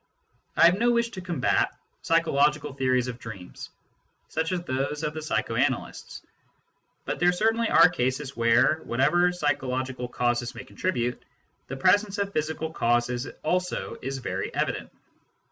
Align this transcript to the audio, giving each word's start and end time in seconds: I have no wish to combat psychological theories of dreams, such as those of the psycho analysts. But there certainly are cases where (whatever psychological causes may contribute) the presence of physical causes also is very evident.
I 0.57 0.65
have 0.65 0.79
no 0.79 0.89
wish 0.89 1.09
to 1.11 1.21
combat 1.21 1.69
psychological 2.01 2.73
theories 2.73 3.07
of 3.07 3.19
dreams, 3.19 3.69
such 4.29 4.51
as 4.51 4.63
those 4.63 5.03
of 5.03 5.13
the 5.13 5.21
psycho 5.21 5.53
analysts. 5.53 6.23
But 7.05 7.19
there 7.19 7.31
certainly 7.31 7.69
are 7.69 7.87
cases 7.87 8.35
where 8.35 8.77
(whatever 8.85 9.31
psychological 9.31 10.07
causes 10.07 10.55
may 10.55 10.63
contribute) 10.63 11.21
the 11.67 11.77
presence 11.77 12.17
of 12.17 12.33
physical 12.33 12.73
causes 12.73 13.27
also 13.43 13.95
is 14.01 14.17
very 14.17 14.51
evident. 14.55 14.91